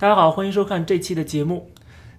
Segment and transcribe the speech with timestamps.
[0.00, 1.72] 大家好，欢迎收看这期的节目。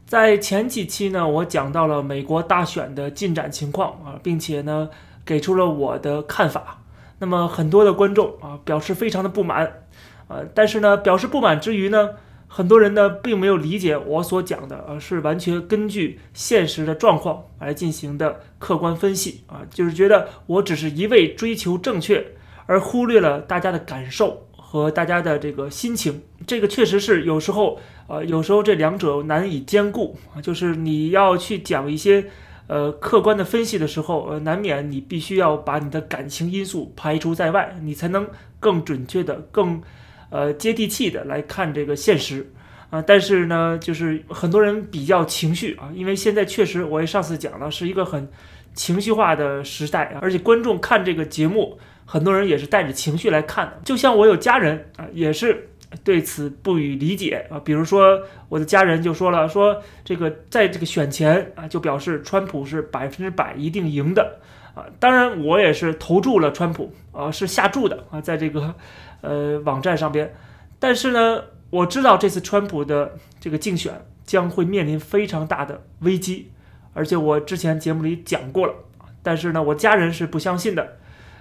[0.06, 4.90] 在前几期呢，我讲到了美国大选的进展情况啊，并且呢，
[5.26, 6.82] 给出了我的看法。
[7.20, 9.84] 那么很多的观众啊，表示非常的不满，
[10.28, 12.10] 呃，但是呢，表示不满之余呢，
[12.50, 22.34] 很多人呢，并没有理解我所讲的，而是完全根据现实的状况来进行的客观分析啊，就是觉得我只是一味追求正确，
[22.66, 26.22] 而忽略了大家的感受和大家的这个心情。
[26.46, 32.26] 这个确实是有时候，呃，有时候这两者难以兼顾啊，就是你要去讲一些。
[32.72, 38.28] 呃，客观的分析的时候，呃，难免你必须要把你的感情因素排除在外，你才能
[38.60, 39.82] 更准确的、更
[40.30, 42.54] 呃接地气的来看这个现实
[42.92, 43.02] 啊。
[43.02, 48.30] 但是呢，就是很多人比较情绪啊，因为现在确实我也上次讲了，是一个很
[48.76, 53.74] 情绪化的时代啊，而且观众看这个节目，很多人也是带着情绪来看的。
[53.86, 55.68] 就像我有家人啊，也是。
[56.04, 64.38] 对此不予理解啊，比如说我的家人就说了，说这个在这个选前啊，就表示川普是百分之百一定赢的
[64.76, 64.86] 啊。
[65.00, 68.76] 当然我也是投注了川普啊，是下注的啊，在这个
[69.22, 70.32] 呃网站上边。
[70.78, 71.42] 但是呢，
[71.72, 76.52] 我知道这次川普的这个竞选将会面临非常大的危机，
[76.94, 78.76] 而且我之前节目里讲过了。
[79.24, 80.99] 但是呢，我家人是不相信的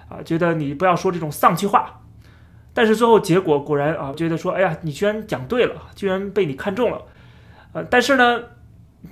[0.09, 2.01] 啊，觉得你不要说这种丧气话。
[2.73, 7.01] 但是最后结果果然啊，觉得说，哎呀，你居然讲对了，居然被你看中了，
[7.73, 8.41] 呃，但是呢，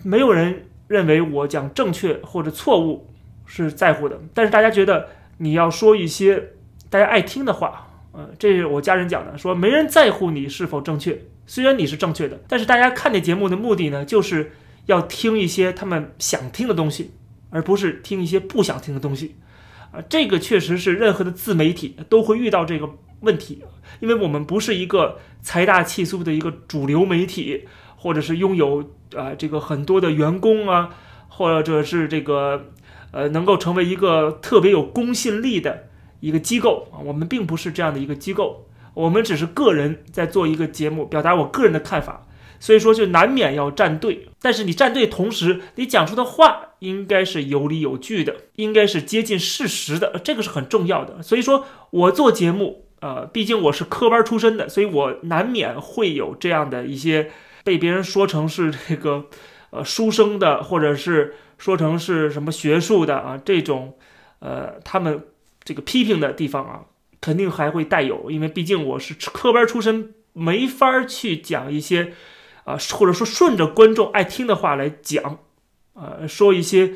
[0.03, 3.09] 没有人认为我讲正确或者错误
[3.45, 6.51] 是在乎的，但是大家觉得你要说一些
[6.89, 14.51] 大家爱听的话，呃，这是我家人讲的，说没人在乎你是否正确，虽然你是正确的，但是大家看这节目的目的呢，就是
[14.85, 17.11] 要听一些他们想听的东西，
[17.49, 19.35] 而不是听一些不想听的东西，
[19.91, 22.89] 啊，这个确实是任何的自媒体都会遇到这个。
[23.21, 23.63] 问题，
[23.99, 30.91] 因为我们不是一个财大气粗的一个主流媒体，或者是拥有啊这个很多的员工啊，
[31.27, 32.67] 或者是这个
[33.09, 35.87] 呃能够成为一个特别有公信力的
[36.19, 42.26] 一个机构啊，我们并不是这样的一个机构，我们只是个人在做一个节目，表达我个人的看法，
[42.59, 51.21] 所以说就难免要站队，但是你站队同时，你讲出的话应该是有理有据的，应该是接近事实的，这个是很重要的。
[51.21, 52.83] 所以说我做节目。
[52.99, 57.29] 呃，毕竟我是科班出身的，所以我难免会有这样的一些
[57.63, 59.27] 被别人说成是这个
[59.69, 63.95] 呃书生的，或者是说成是什么学术的啊这种
[64.39, 65.27] 呃他们
[65.63, 66.85] 这个批评的地方啊，
[67.21, 72.13] 肯定还会带有，因为毕竟我是科班出身，没法去讲一些
[72.67, 75.39] 啊，或者说顺着观众爱听的话来讲，
[75.93, 76.93] 呃，说一些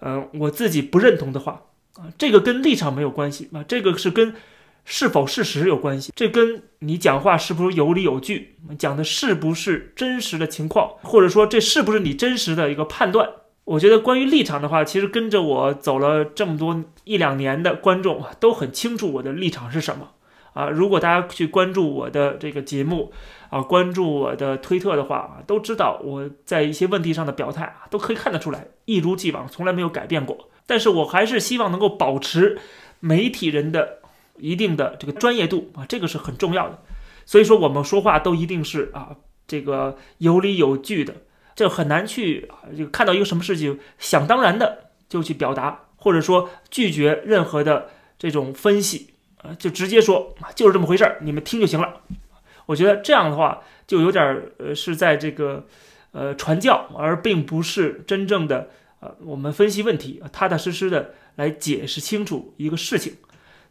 [0.00, 4.34] 呃我自己不认同的话啊，这个跟立场没有关系啊，这个是跟。
[4.82, 6.10] 是否事实有关系？
[6.16, 13.28] 这跟你讲话是不是有理有据，讲的是不是真实的情况，或者说这是不是你真实的一个判断？
[13.64, 20.12] 我觉得关于立场的话，其实跟着我走了这么多一两年的观众都很清楚我的立场是什么
[20.52, 20.68] 啊。
[20.68, 23.12] 如果大家去关注我的这个节目
[23.50, 30.48] 啊，关注我的推特的话啊，都知道我在一些问题上的表态啊，都可以看得出来，一如既往，从来没有改变过。
[30.66, 32.58] 但是我还是希望能够保持
[33.00, 34.00] 媒体人的。
[34.42, 36.78] 一定的这个专业度啊，这个是很重要的。
[37.26, 41.14] 所以说我们说话都一定是啊，这个有理有据的，
[41.54, 49.10] 这很难去啊，这个看到一个什么事情，想当然的就去表达，或者说拒绝任何的这种分析
[49.42, 52.02] 呃，就直接说啊，就是这么回事儿，你们听就行了。
[52.66, 55.66] 我觉得这样的话就有点儿呃是在这个
[56.12, 58.70] 呃传教，而并不是真正的
[59.00, 63.14] 呃我们分析问题，踏踏实实的来解释清楚一个事情。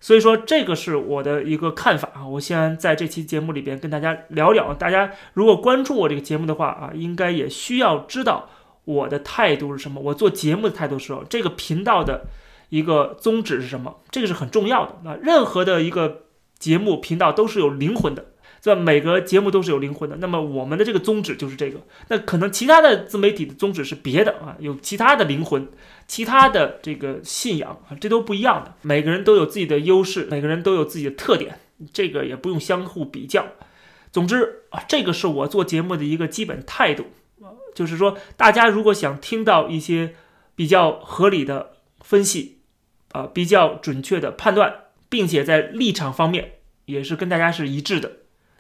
[0.02, 2.26] 所以说，这个是我的一个看法啊。
[2.26, 4.74] 我先在这期节目里边跟大家聊聊。
[4.74, 8.50] 大家如果关注我这个节目的话啊，应该也需要知道
[8.86, 10.00] 我的态度是什么。
[10.00, 12.28] 我做节目的态度是，这个频道的
[12.70, 14.02] 一个宗旨是什么？
[14.10, 15.00] 这个是很重要的。
[15.04, 16.24] 那任何的一个
[16.58, 18.34] 节目频道都是有灵魂的。
[18.62, 21.80] 这每个节目都是有灵魂的，那么我们的这个宗旨就是这个。
[22.10, 25.66] 那可能其他的自媒体的宗旨是别的啊，有其他的灵魂，
[26.08, 28.74] 其他的这个信仰啊，这都不一样的。
[28.82, 31.58] 每个人都有自己的优势，每个人都有自己的特点，
[31.94, 33.46] 这个也不用相互比较。
[34.12, 37.06] 总之啊，这个是我做节目的一个基本态度，
[37.74, 40.16] 就是说大家如果想听到一些
[40.56, 42.59] 比较合理的分析
[43.12, 44.74] 啊，比较准确的判断，
[45.10, 46.54] 并且在立场方面
[46.86, 48.12] 也是跟大家是一致的。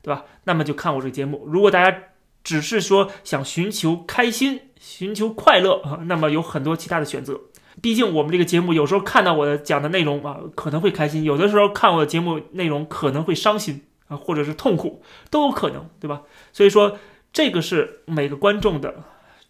[0.01, 0.23] 对吧？
[0.45, 1.43] 那么就看我这个节目。
[1.45, 2.03] 如果大家
[2.41, 7.41] 只是说想寻求开心、寻求快乐啊， 那么有很多其他的选择。
[7.81, 16.21] 毕竟我们这个节目有时候看到我的讲的内容啊，可能会开心；有的时候看我的节目内容可能会伤心啊，或者是痛苦，都有可能，对吧？
[16.53, 16.97] 所以说
[17.33, 19.03] 这个是每个观众的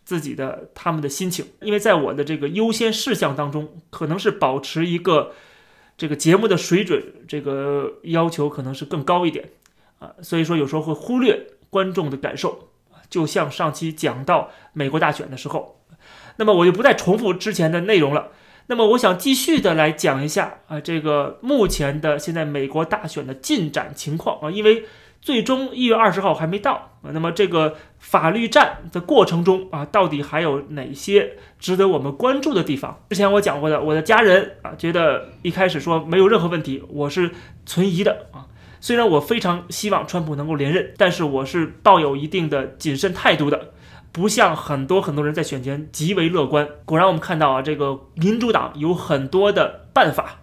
[0.10, 5.34] 自己的他们的心情，因为在我的这个优先事项当中，可能是保持一个
[5.96, 9.52] 这个节目的水准，这个要求可能是更高一点。
[10.00, 12.70] 啊，所以说有时候会忽略观众的感受，
[13.08, 15.80] 就像上期讲到美国大选的时候，
[16.38, 18.30] 那么我就不再重复之前的内容了。
[18.66, 24.86] 那么我想继续的来讲一下啊，这个目前的现在美国大选的进展情况啊，因为
[25.22, 33.04] 最终一月二十号还没到啊，那么这个法律战的过程中啊，到底还有哪些值得我们关注的地方？
[33.10, 37.32] 之前我讲过的，我的家人啊，觉得一开始说没有任何问题，我是
[37.66, 38.48] 存疑的啊。
[38.82, 43.74] 虽然我非常希望川普能够连任，但是我是抱有一定的谨慎态度的。
[44.12, 46.68] 不像很多很多人在选前极为乐观。
[46.86, 50.40] 果然，我们看到啊，这个民主党有很多的办法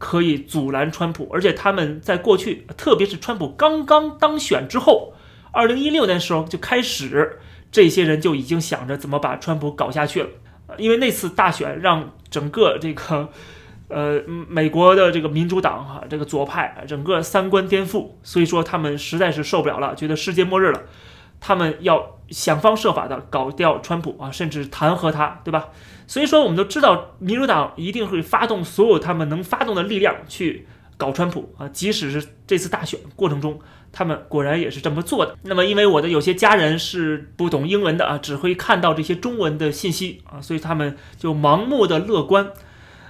[0.00, 5.12] 可以阻拦川普，而且他们在过去，特别是川普刚刚当选之后，
[5.52, 7.38] 二零一六年的时候就开始，
[7.70, 10.28] 这些人就已经想着怎么把川普搞下去了。
[10.78, 13.28] 因为那次大选让整个这个
[13.88, 20.82] 呃美国的这个民主党哈，这个左派整个三观颠覆，所以说他们实在是受不了了，觉得世界末日了。
[21.40, 25.68] 他们要想方设法的搞掉川普啊，甚至弹劾他，对吧？
[26.06, 30.66] 所以说，我们都知道，民主党一定会发动所有他们能发动的力量去
[30.96, 31.68] 搞川普啊。
[31.68, 33.60] 即使是这次大选过程中，
[33.92, 35.36] 他们果然也是这么做的。
[35.42, 42.50] 那么，因为我的有些家人是不懂英文的啊，只会看到这些中文的信息啊，所以他们就盲目的乐观。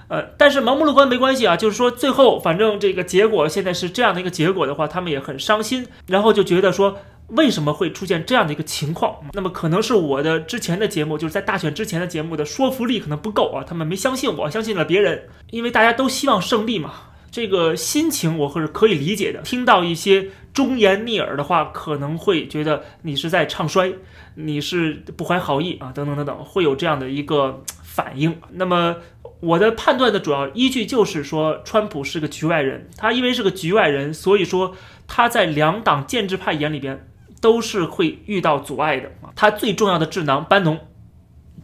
[0.07, 6.97] 呃，但是盲目乐观没关系啊，就是说最后反正这个结果现在是这样的一个结果的话，他们也很伤心，然后就觉得说。
[7.31, 9.15] 为什么会出现这样的一个情况？
[9.33, 15.29] 那么可能是我的之前的节目，就是在大选之前的节目的说服力可能不够啊，他们没相信我，相信了别人。
[15.49, 16.93] 因为大家都希望胜利嘛，
[17.31, 19.41] 这个心情我是可以理解的。
[19.43, 23.93] 听到一些忠言逆耳的话，可能会觉得你是在唱衰，
[24.35, 28.37] 你是不怀好意啊，等等等等，会有这样的一个反应。
[28.51, 28.97] 那么
[29.39, 34.75] 我的判断的主要依据就是说，川普是个局外人，他因为是个局外人，所以说
[35.07, 37.07] 他在两党建制派眼里边。
[37.41, 39.33] 都是会遇到阻碍的啊！
[39.35, 40.79] 他最重要的智囊班农，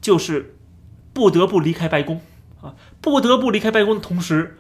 [0.01, 0.57] 就是
[1.13, 2.19] 不得不离开白宫
[2.62, 4.57] 啊，不得不离开白宫的同时，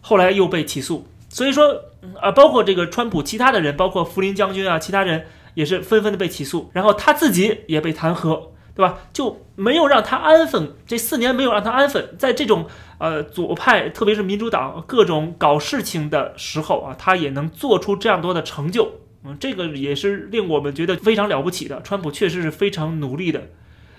[0.00, 1.06] 后来又被起诉。
[1.28, 1.82] 所以说
[2.20, 8.98] 啊，包括这个川普其他的人，包括福林将军啊，其他人也是纷纷的被起诉，然后他自己也被弹劾，对吧？
[9.12, 12.66] 就没有让他安分，这四年没有让他安分，在这种
[12.98, 18.90] 呃左派，特别是民主党各种搞事情的时候啊，他也能做出这样多的成就。
[19.26, 21.82] 嗯，这个也是令我们觉得非常了不起的。
[21.82, 23.48] 川普确实是非常努力的，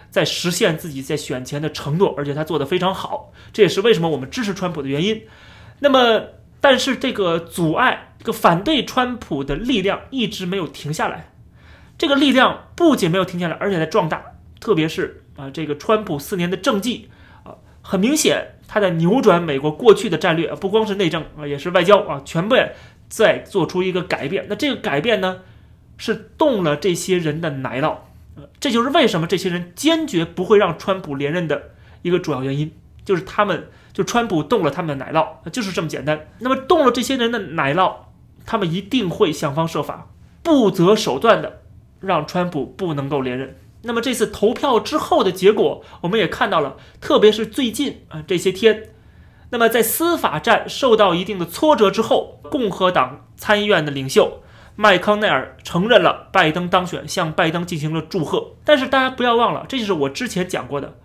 [0.09, 3.33] 在实现自己在选前的承诺，而且他做的非常好。
[3.51, 5.21] 这也是为什么我们支持川普的原因。
[5.79, 6.27] 那么，
[6.62, 11.33] 但是这个阻碍、这个反对川普的力量一直没有停下来。
[11.97, 14.23] 这个力量不仅没有停下来，而且在壮大。
[14.59, 17.09] 特别是啊，这个川普四年的政绩
[17.44, 22.56] 啊，很明显他在扭转美国过去的战略啊，不光是内政啊，也是外交啊，全部。
[23.09, 25.42] 再做出一个改变，那这个改变呢，
[25.98, 27.98] 是动了这些人的奶酪，
[28.36, 31.71] 呃这就是为什么这些人坚决不会让川普连任的
[32.01, 32.71] 一个主要原因，
[33.06, 36.27] 就是他们就川普动了他们的奶酪，就是这么简单。
[36.39, 37.95] 那么动了这些人的奶酪，
[38.45, 40.09] 他们一定会想方设法、
[40.44, 41.62] 不择手段的
[42.00, 43.56] 让川普不能够连任。
[43.83, 48.90] 那么这次投票之后的结果，我们也看到了，特别是最近啊这些天。
[49.49, 54.42] 那么，在司法战受到一定的挫折之后，共和党参议院的领袖
[54.75, 58.56] 麦康奈尔承认了拜登当选，向拜登进行了祝贺。
[58.66, 60.95] 但是大家不要忘了，这就是我之前讲过的，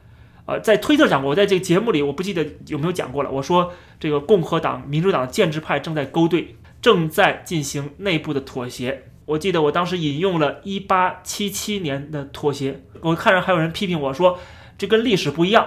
[0.46, 3.30] 呃，在推特讲过，我在这个节目里我不记得有没有讲过了。
[3.30, 9.04] 我说这个共和党、民主党建制派正在勾兑，正在进行内部的妥协。
[9.24, 14.38] 我记得我当时引用了1877年的妥协，我看着还有人批评我说
[14.76, 15.66] 这跟历史不一样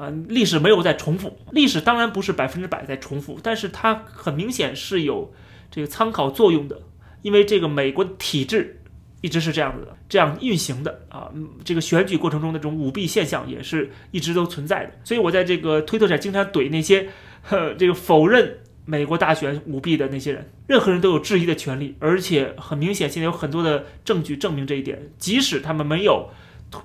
[0.00, 0.12] 啊。
[0.28, 5.32] 历史没有在重复，历史当然不是百分之百在重复，但是它很明显是有
[5.70, 6.80] 这个参考作用的，
[7.22, 8.80] 因为这个美国体制
[9.20, 11.30] 一直是这样子的，这样运行的啊，
[11.62, 17.08] 这个选举过程中的这种舞弊现象也是一直都存在的，所以我在这个推特上经常怼那些
[17.42, 26.30] 呵这个否认美国大选舞弊的那些人，任何人都有质疑的权利，而且很明显现在有很多的证据证明这一点，即使他们没有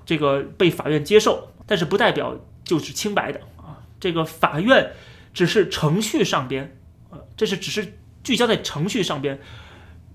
[0.06, 2.38] 这个被法院接受，但是不代表。
[2.66, 4.92] 就是清白的啊，这个法院
[5.34, 6.78] 只是程序上边，
[7.10, 9.40] 啊，这是只是聚焦在程序上边，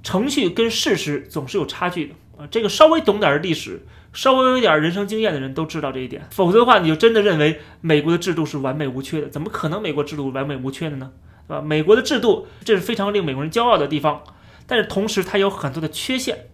[0.03, 2.47] 程序跟事实总是有差距的啊。
[2.51, 6.27] 这个稍微懂点历史，稍微有点人生经验的人都知道这一点。
[6.31, 9.29] 否则的话，你就真的认为美国的制度是完美无缺的？
[9.29, 11.13] 怎么可能美国制度完美无缺的呢？
[11.47, 11.63] 对吧？
[11.63, 14.23] 美国的制度这是非常令美国人骄傲的地方，
[14.67, 16.47] 但是同时它有很多的缺陷，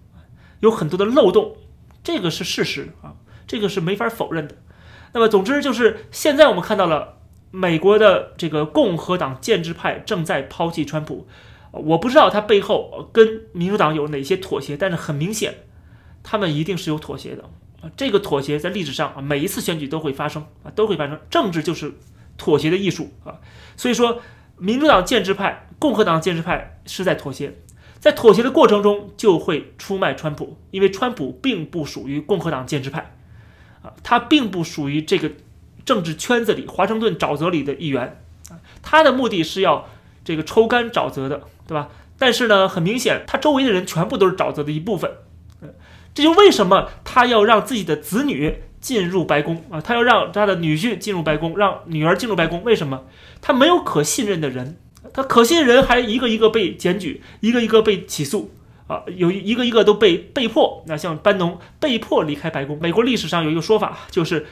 [0.61, 1.57] 有很多的漏洞，
[2.03, 3.15] 这个是事实啊，
[3.47, 4.57] 这个是没法否认的。
[5.16, 7.16] 那么，总之就是现在我们看到了
[7.50, 11.26] 美国的这个共和党建制派正在抛弃川普。
[11.73, 15.54] 我不知道他背后跟民主党有哪些妥协，但是很明显，
[16.23, 17.44] 他们一定是有妥协的
[17.80, 17.90] 啊。
[17.96, 21.18] 这个妥协在历史上啊，每一次选举都会发生啊，都会发生。
[21.30, 21.94] 政治就是
[22.37, 23.40] 妥协的艺术啊。
[23.78, 24.20] 所以说，
[24.58, 27.54] 民主党建制派、共和党建制派是在妥协，
[27.99, 33.15] 在妥协的过程中就会出卖川普，因为川普并不属于共和党建制派
[34.02, 35.31] 他并不属于这个
[35.85, 39.88] 政治圈子里华盛顿沼泽里的一员啊，他的目的是要
[40.25, 41.43] 这个抽干沼泽的。
[41.69, 41.88] 对吧？
[42.16, 45.11] 但是呢，很明显，他周围的人全部都是沼泽的一部分。
[46.14, 49.81] 这就为什么他要让自己的子女进入白宫啊？
[49.81, 52.62] 他要让他的女婿进入白宫，让女儿进入白宫。
[52.62, 53.02] 为什么？
[53.43, 54.76] 他没有可信任的人，
[55.12, 58.52] 他可信人还一个一个被检举，一个一个被起诉
[58.87, 60.83] 啊，有一个一个都被被迫。
[60.87, 62.78] 那像班农被迫离开白宫。
[62.81, 64.47] 美国历史上有一个说法，就是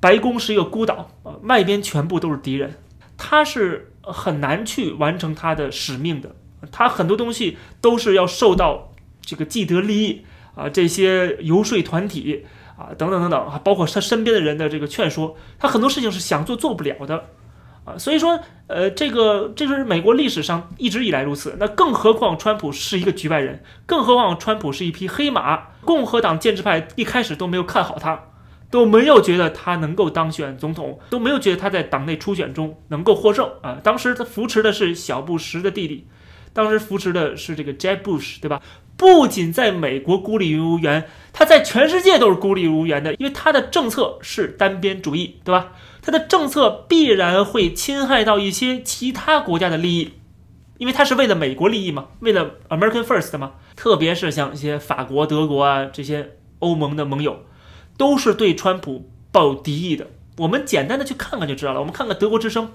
[0.00, 2.74] 白宫是一个孤岛啊，外边全部都是敌人，
[3.16, 6.34] 他是很难去完成他的使命的。
[6.70, 10.24] 他很多东西都是要受到这个既得利益
[10.54, 12.44] 啊，这些游说团体
[12.76, 17.30] 啊，等等等等啊，包括他身边的人的这个劝说，他很多事情是想做做不了的
[17.84, 17.98] 啊。
[17.98, 21.56] 所以说，呃，这个这是美国历史上一直以来如此。
[21.58, 28.20] 那更何况川普是一个局外人，更何况川普是一匹黑马，共和党建制派一开始都没有看好他，
[28.70, 33.78] 都没有觉得他能够当选总统，都没有觉得他在党内初选中能够获胜啊。
[33.82, 36.06] 当时他扶持的是小布什的弟弟。
[36.54, 38.60] 当时扶持的是这个 Jeb Bush，对吧？
[38.98, 45.72] 不仅在美国孤立无援，他在全世界都是孤立无援的，因为他的政策是单边主义，对吧？
[46.02, 50.12] 他的政策必然会侵害到一些其他国家的利益，
[50.76, 53.52] 因为他是为了美国利益嘛，为了 American First 嘛。
[53.74, 57.44] 特别是像一些法国、德国啊这些欧盟的盟友，
[57.96, 60.08] 都是对川普抱有敌意的。
[60.36, 61.80] 我们简单的去看看就知道了。
[61.80, 62.70] 我们看看德国之声，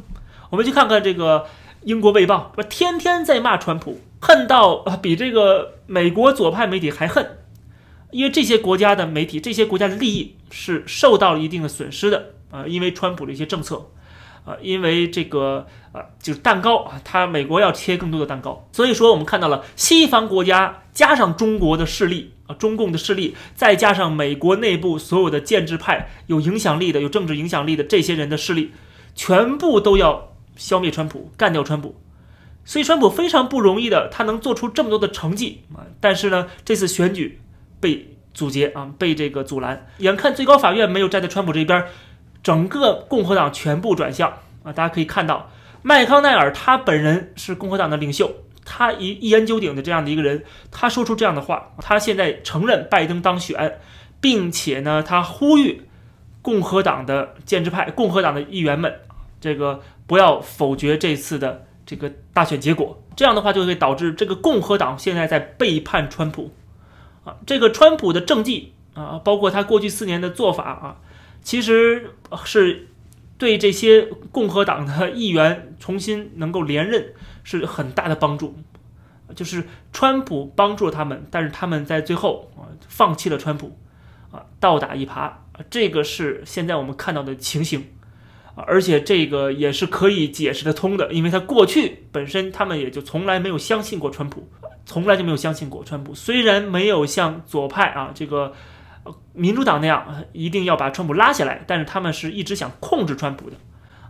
[0.49, 1.45] 我们去看看这个。
[1.83, 7.37] 英国卫报说天天在骂川普，恨到比这个美国左派媒体还恨，
[8.11, 13.89] 因为这些国家的媒体，这些国家的利益是受到了一定的损失的啊，因为川普的一些政策，
[14.45, 28.71] 啊，因为这个啊，就是蛋糕啊，他美国要切更多的蛋糕，所以说我们看到了西方国家加上中国的势力啊，中共的势力，再加上美国内部所有的建制派有影响力的、有政治影响力的这些人的势力，
[29.15, 30.33] 全部都要。
[30.57, 31.93] 消灭川普，干掉川普，
[32.65, 35.85] 所以川普非常不容易的，他能做出这么多的成绩啊！
[36.01, 37.39] 但是呢，这次选举
[37.79, 39.85] 被阻截啊，被这个阻拦。
[39.99, 41.85] 眼看最高法院没有站在川普这边，
[42.47, 44.29] 整个共和党全部转向
[44.63, 44.71] 啊！
[44.71, 45.49] 大家可以看到，
[45.81, 48.31] 麦康奈尔他本人是共和党的领袖，
[48.63, 53.79] 他一一言九鼎的这样的一个人，他说出这样的话，他现在承认拜登当选，
[54.21, 55.81] 并且呢，他呼吁
[56.41, 58.95] 共和党的建制派、共和党的议员们，
[59.41, 59.81] 这个。
[60.07, 66.53] 不要否决这次的这个大选结果，这样的话就会导致这个共和党现在在背叛川普，
[67.25, 70.95] 啊，这个川普的政绩啊，包括他过去四年的做法啊，
[71.41, 72.11] 其实
[72.45, 72.87] 是
[73.37, 77.13] 对这些共和党的议员重新能够连任
[77.43, 78.55] 是很大的帮助，
[79.35, 83.77] 就是川普帮助了他们，但是他们在最后啊放弃了川普，
[84.31, 85.31] 啊倒打一耙，
[85.69, 87.85] 这个是现在我们看到的情形。
[88.65, 94.49] 而且这个也是可以解释得通的，因为他过去本身他们也就从来没有相信过川普，
[94.83, 96.15] 从来就没有相信过川普。
[96.15, 98.55] 虽然没有像左派啊这个
[99.33, 103.55] 民主党那样一定要把川普拉下来，但是他们是一直想控制川普的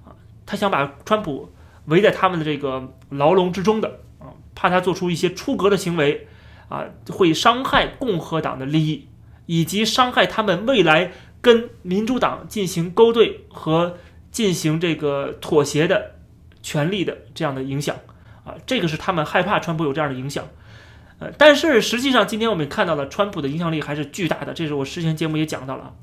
[0.05, 1.51] 啊，他想把川普
[1.85, 6.27] 围在他们的这个牢笼之中的啊，怕他做出一些出格的行为
[6.69, 9.07] 啊，会伤害共和党的利益，
[9.45, 11.11] 以及伤害他们未来
[11.41, 13.97] 跟民主党进行勾兑和。
[14.29, 16.11] 进行这个妥协的
[16.61, 17.95] 权利的这样的影响
[18.45, 20.45] 啊，这个是他们害怕川普有这样的影响，
[21.19, 25.93] 呃，但是实际上今天我们看到了川普的影响力还是巨大的，这是我之前节目也讲到了。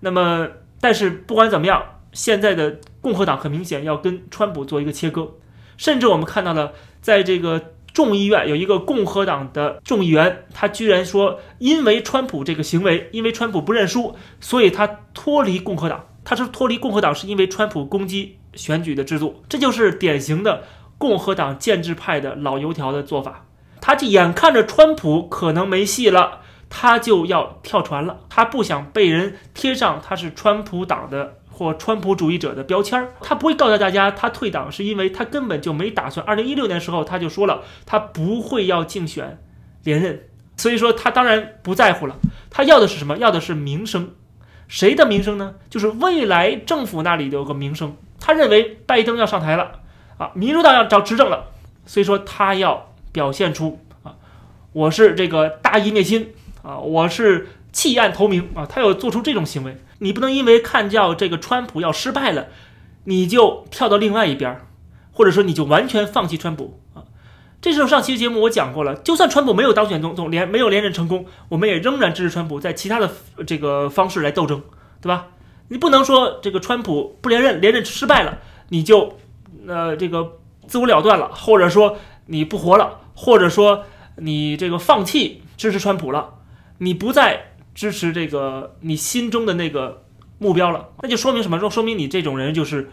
[0.00, 0.48] 那么，
[0.80, 5.28] 但是不管怎么样，现在的共和党很明显要跟川普做一个切割，
[5.76, 16.06] 甚至我们看到了在这个众议院有一个共和党的众议员，他居然说，因为川普这个行为，因为川普不认输，所以他脱离共和党。
[16.22, 20.62] 他是脱离共和党，是因为川普攻击选举的制度，这就是典型的
[20.98, 23.46] 共和党建制派的老油条的做法。
[23.80, 28.20] 他就眼看着川普可能没戏了，他就要跳船了。
[28.28, 33.12] 他不想被人贴上他是川普党的或川普主义者的标签儿。
[33.20, 36.24] 他不会告诉大家他退党是因为他根本就没打算。
[36.26, 39.38] 二零一六年时候他就说了，他不会要竞选
[39.84, 42.16] 连任，所以说他当然不在乎了。
[42.50, 43.16] 他要的是什么？
[43.18, 44.10] 要的是名声。
[44.68, 45.54] 谁的名声呢？
[45.68, 47.96] 就是未来政府那里有个名声。
[48.20, 49.80] 他认为拜登要上台了
[50.18, 51.46] 啊，民主党要找执政了，
[51.86, 54.16] 所以说他要表现出啊，
[54.72, 59.76] 我是这个大义灭亲啊，我是弃暗投明啊，他要做出这种行为。
[59.98, 62.48] 你不能因为看叫这个川普要失败了，
[63.04, 64.60] 你就跳到另外一边，
[65.12, 67.04] 或者说你就完全放弃川普啊。
[67.60, 73.10] 这时候上期节目我讲过了，就算川普没有当选总统，连没有连任成功，我们也仍然支持川普在其他的
[73.46, 74.62] 这个方式来斗争，
[75.02, 75.26] 对吧？
[75.68, 78.38] 你不能说这个川普不连任，连任失败了，
[78.70, 79.18] 你就
[79.68, 83.84] 呃这个自我了断了，或者说你不活了，或者说
[84.16, 86.34] 你这个放弃支持川普了，
[86.78, 90.04] 你不再支持这个你心中的那个
[90.38, 91.58] 目标了，那就说明什么？
[91.58, 92.90] 说说明你这种人就是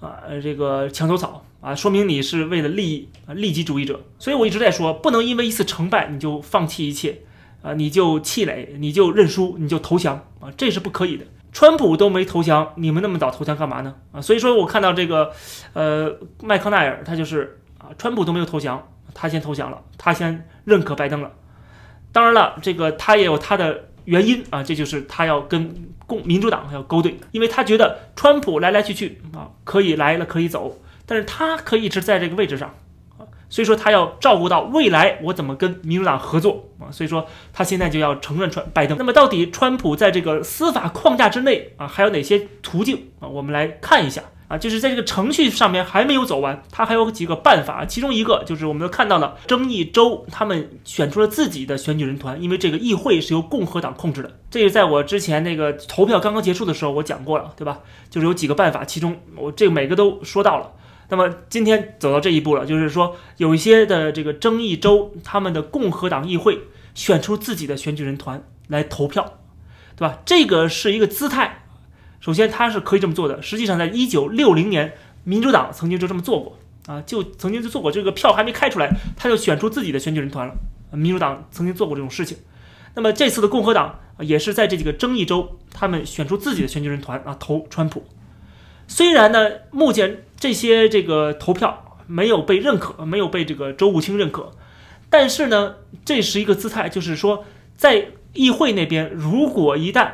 [0.00, 4.00] 啊这个墙头草啊，说明你是为了利益啊利己主义者。
[4.18, 7.22] 所以我一直在说，不能因为一次成败你就放弃一切
[7.62, 11.24] 啊，你就气馁，你就认输，你就投降啊，这是不可以的。
[11.52, 13.94] 川普都没投降，你们那么早投降干嘛呢？
[14.12, 15.32] 啊，所以说我看到这个，
[15.72, 18.86] 呃，麦克奈尔他就是啊，川普都没有投降，
[19.18, 21.32] 他先投降了，他先认可拜登了。
[22.12, 25.74] 当然了，这个他也有他的原因啊，这就是他要跟
[26.06, 32.74] 共民主党要勾兑，因为他觉得川普来来去去啊，可以来了可以走，但是他可以一直在这个位置上。
[33.48, 38.98] 所以说他要照顾到未来我怎么跟民主党合作啊，所以说他现在就要承认川拜登。
[38.98, 43.28] 那么到底川普在这个司法框架之内啊，还有哪些途径啊？
[43.28, 54.38] 我们来看一下啊，就是在这个程序上面还没有走完，他还有几个办法，其中一个就是我们都看到了，争议州他们选出了自己的选举人团，因为这个议会是由共和党控制的。
[54.48, 57.80] 这个在我之前那个投票刚刚结束的时候我讲过了，对吧？
[58.08, 60.72] 就是有几个办法，其中我这个每个都说到了。
[61.08, 66.60] 那么今天走到这一步了，就是说有一些的这个争议州，他们的共和党议会
[66.94, 69.38] 选出自己的选举人团来投票，
[69.96, 70.18] 对吧？
[70.24, 71.65] 这个是一个姿态。
[72.20, 73.40] 首先，他是可以这么做的。
[73.42, 77.92] 实际上，在一九六零年，民主党曾经就这么做过啊，就曾经就做过。
[77.92, 80.54] 这个票还没开出来，他就选出自己的选举人团了。
[80.92, 82.38] 民主党曾经做过这种事情。
[82.94, 88.04] 那么这次的共和党也是在这几个争议州，他们选出自己的选举人团啊，投川普。
[88.88, 94.52] 虽然呢，目前这些这个投票没有被认可，没有被这个州务卿认可，
[95.10, 97.44] 但是呢，这是一个姿态，就是说，
[97.76, 100.10] 在议会那边，如果一旦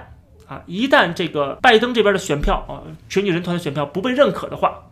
[0.52, 4.90] 啊，一旦这个拜登这边的选票啊，选举人团的选票不被认可的话，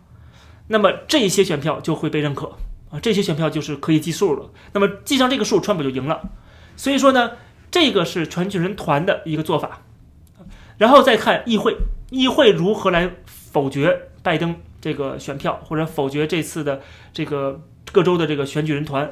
[0.68, 2.52] 那么这些选票就会被认可
[2.90, 4.50] 啊，这些选票就是可以计数了。
[4.72, 6.22] 那么计上这个数，川普就赢了。
[6.76, 7.32] 所以说呢，
[7.70, 9.82] 这个是选举人团的一个做法。
[10.78, 11.76] 然后再看议会，
[12.10, 13.12] 议会如何来。
[13.52, 16.80] 否决拜登这个选票，或者否决这次的
[17.12, 19.10] 这个各州的这个选举人团，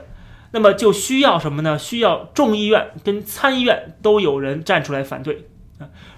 [0.52, 1.76] 那么就需要什么呢？
[1.76, 5.47] 需要众议院跟参议院都有人站出来反对。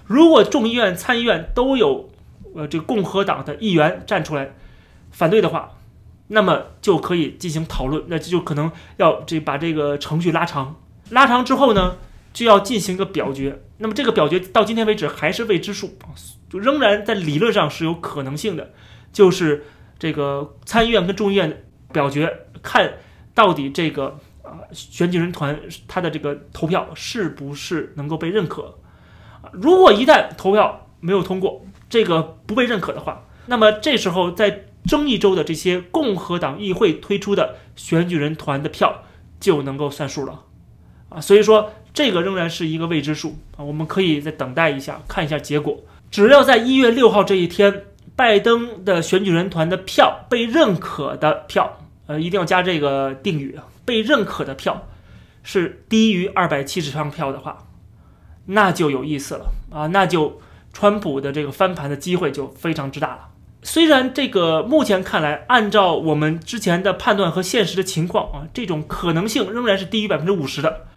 [0.05, 2.09] 如果众议院、参议院都有
[2.55, 4.53] 呃这个共和党的议员站出来
[5.11, 5.71] 反对的话，
[6.27, 10.75] 那么就可以进行讨论，那就可能要这把这个程序拉长，
[11.09, 11.97] 拉长之后呢，
[12.33, 13.61] 就要进行一个表决。
[13.77, 15.97] 那么这个表决到今天为止还是未知数。
[16.49, 18.73] 就仍然在理论上是有可能性的，
[19.13, 19.63] 就是
[19.97, 22.95] 这个参议院跟众议院表决，看
[23.33, 28.77] 到底这个啊选举人团他的这个投票是不是能够被认可。
[29.51, 39.03] 如果一旦投票没有通过，这个不被认可的话，那么这时候在争议州的这些共和党议会推出的选举人团的票
[39.39, 40.43] 就能够算数了
[41.09, 41.19] 啊。
[41.19, 45.77] 所以说这个仍然是一个未知数啊，我们可以再等待一下，看一下结果。
[46.09, 47.83] 只要在一月六号这一天，
[48.15, 54.87] 拜登的选举人团的票被认可的票，呃，一定要加这个定语啊，被认可的票
[55.43, 57.67] 是低于二百七十张票的话，
[58.53, 60.39] 那就有意思了啊，那就
[60.73, 63.27] 川普的这个翻盘的机会就非常之大了。
[63.63, 70.87] 虽然这个目前看来，按照我们之前的判断和现实的情况啊，这种可能性仍然是低于百分之五十的，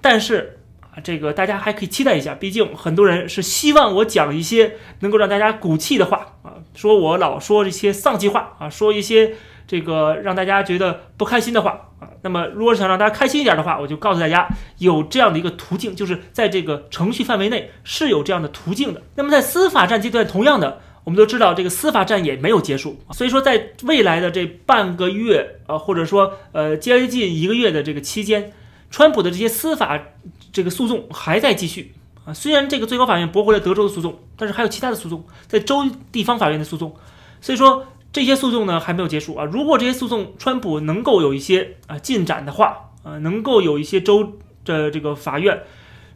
[0.00, 1.02] 但是啊。
[1.04, 9.34] 这个大家还可以期待一下，毕竟很多人是希望我讲一些能够让大家鼓气的话啊，说我老说这些丧气话啊，说一些
[9.66, 12.08] 这个让大家觉得不开心的话啊。
[12.22, 14.48] 那么，如果想让大家开心一点的话，我就告诉大家
[14.78, 19.02] 有这样的一个途径，就是在这个程序范围内是有这样的途径的。
[19.14, 28.52] 那么，在司法战阶段，同样的，我们都知道这个司法战也没有结束，所以说在未来的这半个月啊，或者说呃接近一个月的这个期间。
[28.88, 30.00] 川普的这些司法
[30.52, 31.92] 这个诉讼还在继续
[32.24, 36.94] 啊，虽然这个最高法院驳回了德州的诉讼，但是还有其他的诉讼在州地方法院的诉讼，
[37.40, 37.84] 所以说
[38.16, 39.44] 这些诉讼呢还没有结束啊。
[39.44, 45.64] 如果这些诉讼川普能够有一些啊进展的话啊，能够有一些州的这个法院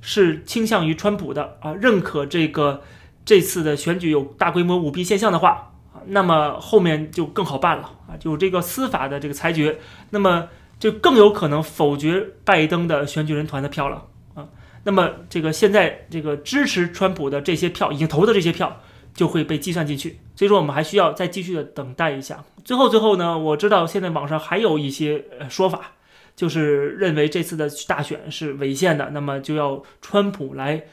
[0.01, 2.81] 是倾向于川普的啊，认可这个
[3.27, 14.49] 这次的选举有大规模舞弊现象的话啊，那么后面就更好办了啊，有这个司法的这个裁决，那么就更有可能否决拜登的选举人团的票了啊。
[14.85, 18.81] 那么这个现在这个支持川普的这些票已经投的这些票
[19.15, 22.45] 就会被计算进去，所以说我们还需要再继续的等待一下。
[22.65, 25.93] 最后最后呢，我知道现在网上还有一些呃说法。
[26.37, 30.85] 就是认为这次的大选是违宪的，那么就要川普来，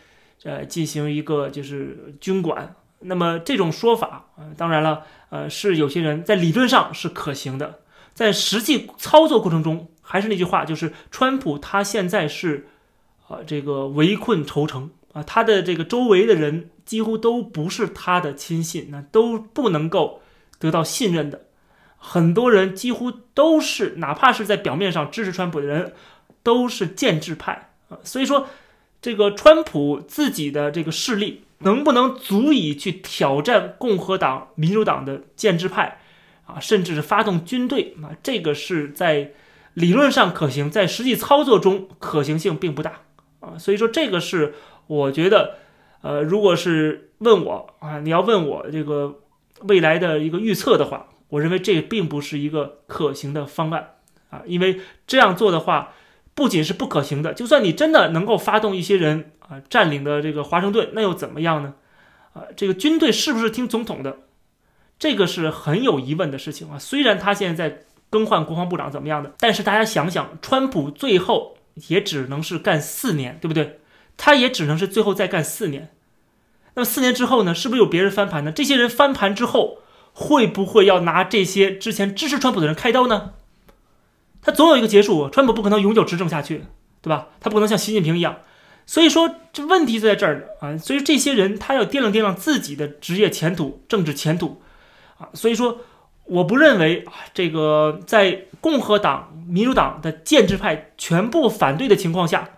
[0.44, 2.76] 呃，进行一个就是军管。
[3.00, 7.80] 那么这种说法，呃，当然了，呃，是有些人在理论上是可行的，
[8.14, 12.68] 在实际操作过程中，还是那句话，就是川普他现在是，
[13.30, 20.22] 啊，这个围困愁城啊，他的这个周围的人几乎都不是他的亲信，那都不能够
[20.60, 21.42] 得到信任的。
[21.98, 25.94] 很多人几乎都是，哪怕是在表面上支持川普的人，
[26.44, 27.98] 都是建制派啊。
[28.04, 28.48] 所以说，
[29.02, 36.00] 这个川普自己的这个势力能不能足以去挑战共和党、民主党的建制派
[36.46, 38.14] 啊，甚至是发动军队啊？
[38.22, 39.32] 这个是在
[39.74, 43.02] 理论上可行，在实际操作中可行性并不大
[43.40, 43.58] 啊。
[43.58, 44.54] 所以说，这个是
[44.88, 45.56] 我觉得，
[46.02, 49.20] 呃，如果是问我啊，你要问我这个
[49.64, 51.08] 未来的一个预测的话。
[51.30, 53.96] 我认为这并不是一个可行的方案
[54.30, 55.94] 啊，因为这样做的话，
[56.34, 61.74] 不仅是不可行的，就算你真的能够发动一些人啊，占领的这个华盛顿，那又怎么样呢？
[62.32, 64.20] 啊，这个军队是不是听总统的？
[64.98, 66.80] 这个是很有疑问的事情啊。
[66.80, 71.58] 虽然他现在在更换国防部长怎么样的，但是大家想想，川普最后
[71.90, 73.82] 也只能是干四年，对不对？
[74.18, 75.94] 他也只能是最后再干四年。
[76.74, 77.56] 那么四年之后呢？
[77.56, 78.52] 是不是有别人翻盘呢？
[78.52, 79.80] 这些人翻盘之后？
[80.20, 83.34] 会不会要拿这些之前支持川普的人开刀呢？
[84.42, 86.64] 他总有一个结束，川普不可能永久执政下去，
[87.04, 87.28] 对吧？
[87.40, 88.38] 他不可能像习近平一样。
[88.88, 90.76] 所以说，这问题就在这儿啊。
[90.76, 94.60] 所以这些人他要掂量掂量自己的职业前途、政治前途
[95.20, 95.30] 啊。
[95.36, 95.82] 所以说，
[96.24, 102.50] 我不认为啊，这个在共和党、民主党的建制派全部反对的情况下，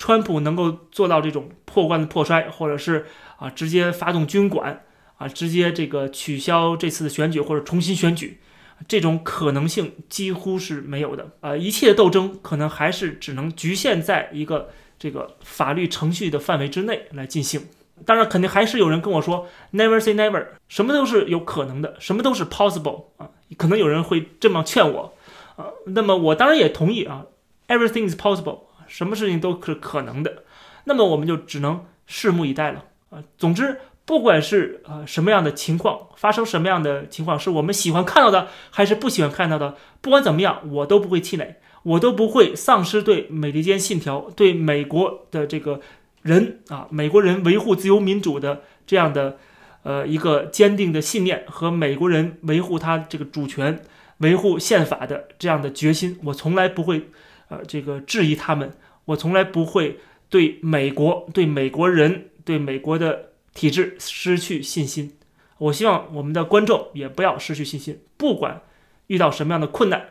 [0.00, 4.82] 川普能够做到这种破罐子破摔，或者是啊直接发动军管。
[5.20, 8.40] 啊，直接这个取消这次的选举或者重新选举，
[8.88, 11.32] 这种可能性几乎是没有的。
[11.40, 17.60] 呃，一切的斗争可能还是只能局限在一个这个法律程序的范围之内来进行。
[18.06, 23.28] 当然，肯定还是有人跟我说 “never say never”，什么都是有可能的，什么都是 possible 啊。
[23.58, 25.14] 可能有人会这么劝我
[25.56, 25.66] 啊。
[25.84, 27.26] 那么我当然也同意啊
[27.68, 28.60] ，“everything is possible”，
[28.90, 30.42] 什么事情都是可能的。
[30.84, 33.24] 那么我们就只能拭目以待了啊。
[33.38, 33.78] 总之。
[34.06, 45.80] 不管是呃什么样的情况，发生什么样的情况，是我们喜欢看到的，还是不喜欢看到的，不管怎么样，我都不会气馁，我都不会丧失对美利坚信条、对美国的这个
[46.22, 49.38] 人啊，美国人维护自由民主的这样的
[49.84, 53.80] 呃一个坚定的信念和美国人维护他这个主权、
[54.18, 56.18] 维护宪法的这样的决心。
[56.24, 57.10] 我从来不会
[57.50, 58.72] 呃这个质疑他们，
[59.04, 63.26] 我从来不会对美国、对美国人、对美国的。
[63.52, 65.18] 体制失去信心，
[65.58, 68.00] 我希望我们的观众也不要失去信心。
[68.16, 68.62] 不管
[69.08, 70.10] 遇到什么样的困难，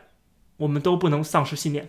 [0.58, 1.88] 我们都不能丧失信念。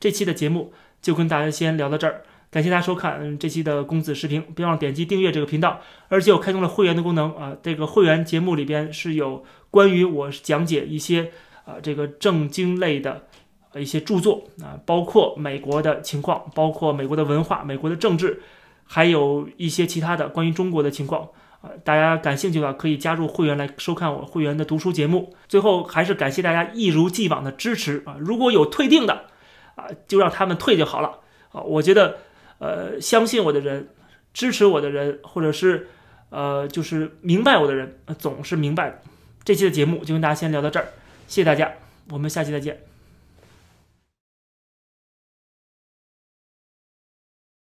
[0.00, 5.80] 这期的节目就跟大家先聊到这儿，感谢大家收看这期的公子视频，别忘了点击订阅这个频道。
[6.08, 11.30] 而且我开通了会员的功能啊，这个会员节目里边是有关于我讲解一些
[11.64, 13.28] 啊这个正经类的
[13.74, 18.42] 一些著作啊，包括美国的情况，包括美国的文化、美国的政治。
[18.92, 21.22] 还有一些其他的关于中国的情况
[21.60, 25.32] 啊，大家感兴趣的可以加入会员来收看我会员的读书节目。
[25.46, 28.16] 最后还是感谢大家一如既往的支持啊！
[28.18, 29.26] 如果有退订的
[29.76, 31.20] 啊，就让他们退就好了
[31.52, 31.60] 啊！
[31.60, 32.18] 我觉得，
[32.58, 33.90] 呃，相信我的人，
[34.34, 35.86] 支持我的人，或者是
[36.30, 39.00] 呃，就是明白我的人，总是明白。
[39.44, 40.86] 这期的节目就跟大家先聊到这儿，
[41.28, 41.70] 谢谢大家，
[42.08, 42.89] 我们下期再见。